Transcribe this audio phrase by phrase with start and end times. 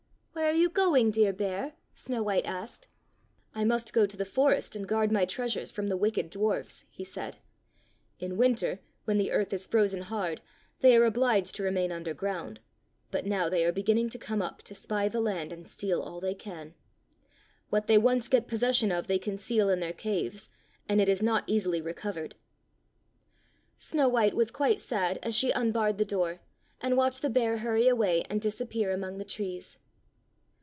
[0.33, 2.87] "Where are you going, dear bear?" Snow white asked.
[3.53, 7.03] "I must go to the forest and guard my treasures from the wicked dwarfs," he
[7.03, 7.37] said.
[8.19, 10.41] "In winter, when the earth is frozen hard,
[10.79, 12.59] they are obliged to remain underground;
[13.11, 16.19] but now they are beginning to come up to spy the land and steal all
[16.19, 16.73] they can.
[17.69, 20.49] What they once get possession of they conceal in their caves,
[20.89, 22.35] and it is not easily recovered."
[23.77, 26.39] Snow white was quite sad as she unbarred the door,
[26.81, 29.77] and watched the bear hurry away and disappear among the trees.